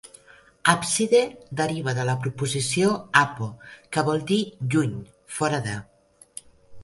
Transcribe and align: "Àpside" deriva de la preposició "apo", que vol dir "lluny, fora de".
"Àpside" 0.71 1.19
deriva 1.59 1.93
de 1.97 2.05
la 2.09 2.15
preposició 2.23 2.89
"apo", 3.21 3.49
que 3.97 4.05
vol 4.07 4.25
dir 4.31 4.41
"lluny, 4.71 4.95
fora 5.37 5.61
de". 5.69 5.77